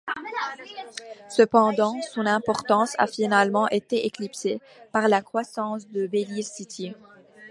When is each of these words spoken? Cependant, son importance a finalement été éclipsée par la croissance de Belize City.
Cependant, 1.29 2.01
son 2.01 2.25
importance 2.25 2.95
a 2.97 3.05
finalement 3.05 3.69
été 3.69 4.07
éclipsée 4.07 4.59
par 4.91 5.07
la 5.07 5.21
croissance 5.21 5.87
de 5.89 6.07
Belize 6.07 6.47
City. 6.51 6.95